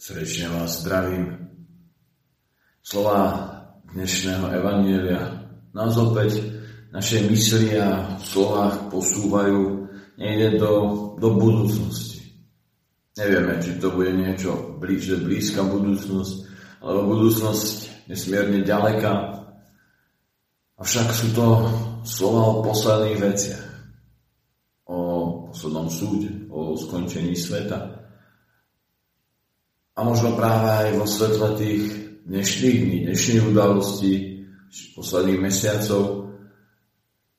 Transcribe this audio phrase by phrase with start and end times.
[0.00, 1.52] Srdečne vás zdravím.
[2.80, 3.52] Slova
[3.92, 5.44] dnešného Evanielia
[5.76, 6.40] nás opäť
[6.88, 10.72] naše mysli a v slovách posúvajú niekde do,
[11.20, 12.32] do budúcnosti.
[13.12, 16.48] Nevieme, či to bude niečo blíže, blízka budúcnosť,
[16.80, 19.12] alebo budúcnosť nesmierne ďaleka.
[20.80, 21.46] Avšak sú to
[22.08, 23.68] slova o posledných veciach.
[24.88, 24.96] O
[25.52, 27.99] poslednom súde, o skončení sveta
[30.00, 31.84] a možno práve aj vo svetle tých
[32.24, 34.12] dnešných dní, dnešných udalostí,
[34.96, 36.32] posledných mesiacov,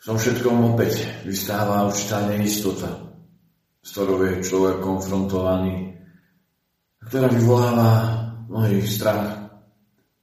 [0.00, 3.12] v tom všetkom opäť vystáva určitá neistota,
[3.84, 6.00] s ktorou je človek konfrontovaný,
[7.04, 7.90] ktorá vyvoláva
[8.48, 9.52] mnohých strach,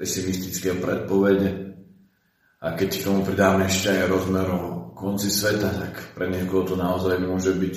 [0.00, 1.76] pesimistické predpovede.
[2.64, 4.62] A keď k tomu pridáme ešte aj rozmer o
[4.96, 7.76] konci sveta, tak pre niekoho to naozaj môže byť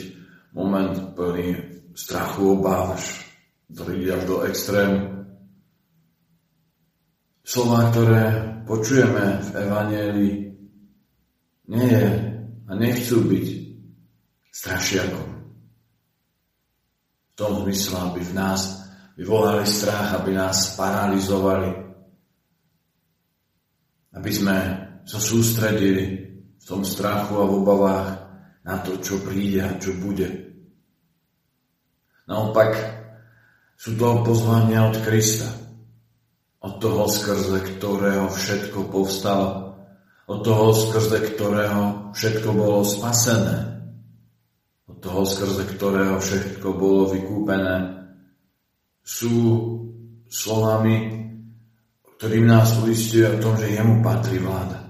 [0.55, 1.59] moment plný
[1.91, 2.95] strachu, obáv,
[3.71, 4.99] ktorý až do extrému.
[7.45, 8.23] Slova, ktoré
[8.66, 10.35] počujeme v Evangelii,
[11.69, 12.09] nie je
[12.66, 13.47] a nechcú byť
[14.49, 15.30] strašiakom.
[17.30, 18.61] V tom zmysle, aby v nás
[19.17, 21.72] vyvolali strach, aby nás paralizovali,
[24.16, 24.57] aby sme
[25.05, 26.05] sa sústredili
[26.57, 28.09] v tom strachu a v obavách
[28.66, 30.25] na to, čo príde a čo bude.
[32.25, 32.73] Naopak,
[33.76, 35.52] sú to pozvania od Krista.
[36.66, 39.78] Od toho, skrze ktorého všetko povstalo.
[40.26, 43.86] Od toho, skrze ktorého všetko bolo spasené.
[44.90, 48.08] Od toho, skrze ktorého všetko bolo vykúpené.
[49.06, 49.38] Sú
[50.26, 51.14] slovami,
[52.18, 54.81] ktorým nás uistuje o tom, že jemu patrí vláda.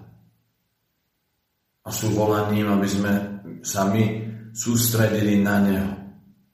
[1.84, 3.14] A sú volaním, aby sme
[3.60, 4.24] sami
[4.56, 5.92] sústredili na neho,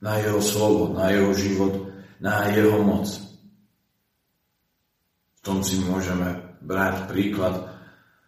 [0.02, 1.91] na jeho slovo, na jeho život,
[2.22, 3.10] na jeho moc.
[5.36, 7.66] V tom si môžeme brať príklad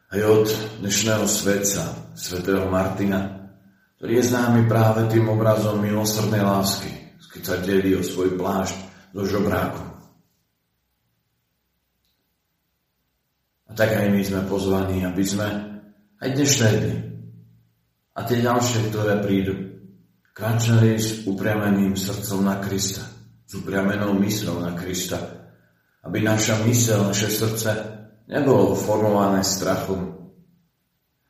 [0.09, 0.49] aj od
[0.81, 3.53] dnešného svetca, svetého Martina,
[4.01, 6.89] ktorý je známy práve tým obrazom milosrdnej lásky,
[7.21, 8.77] keď sa delí o svoj plášť
[9.13, 9.85] do žobráku.
[13.69, 15.47] A tak aj my sme pozvaní, aby sme
[16.17, 16.97] aj dnešné dny
[18.13, 19.53] a tie ďalšie, ktoré prídu,
[20.33, 23.12] kráčali s upriameným srdcom na Krista
[23.53, 25.21] s upriamenou mysľou na Krista,
[26.09, 27.69] aby naša mysel, naše srdce
[28.25, 30.09] nebolo formované strachom,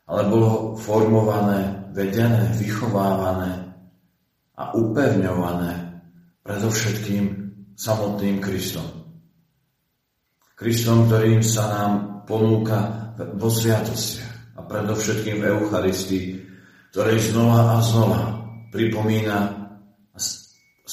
[0.07, 3.75] ale bolo formované, vedené, vychovávané
[4.56, 6.00] a upevňované
[6.47, 7.23] predovšetkým
[7.75, 8.88] samotným Kristom.
[10.56, 11.91] Kristom, ktorým sa nám
[12.23, 16.28] ponúka vo sviatostiach a predovšetkým v Eucharistii,
[16.95, 18.22] ktorej znova a znova
[18.72, 19.59] pripomína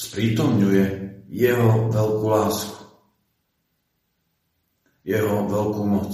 [0.01, 0.85] sprítomňuje
[1.29, 2.81] jeho veľkú lásku,
[5.05, 6.11] jeho veľkú moc,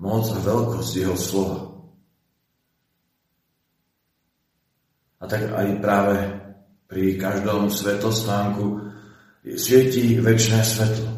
[0.00, 1.60] moc a veľkosť jeho slova.
[5.20, 6.16] A tak aj práve
[6.88, 8.92] pri každom svetostánku
[9.56, 11.10] svietí väčšie svetlo.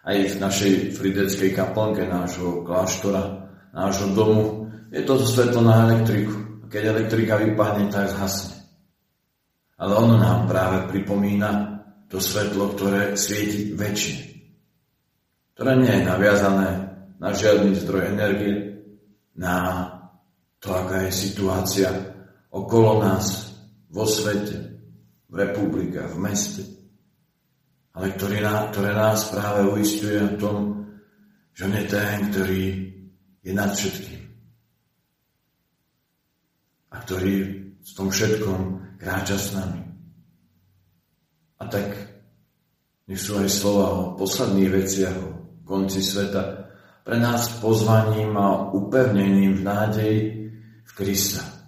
[0.00, 6.66] Aj v našej frideckej kaplnke nášho kláštora, nášho domu, je to svetlo na elektriku.
[6.70, 8.59] Keď elektrika vypadne, tak zhasne.
[9.80, 11.80] Ale ono nám práve pripomína
[12.12, 14.18] to svetlo, ktoré svieti väčšie.
[15.56, 16.68] Ktoré nie je naviazané
[17.16, 18.76] na žiadny zdroj energie,
[19.40, 19.88] na
[20.60, 21.88] to, aká je situácia
[22.52, 23.56] okolo nás,
[23.90, 24.56] vo svete,
[25.30, 26.62] v republike, v meste.
[27.96, 30.58] Ale ktorý, ktoré nás práve uistuje o tom,
[31.56, 32.64] že on je ten, ktorý
[33.42, 34.20] je nad všetkým.
[36.90, 37.34] A ktorý
[37.80, 39.80] v tom všetkom kráča s nami.
[41.60, 41.88] A tak
[43.08, 45.28] nech sú aj slova o posledných veciach, o
[45.64, 46.68] konci sveta,
[47.02, 50.20] pre nás pozvaním a upevnením v nádeji
[50.84, 51.59] v Krista.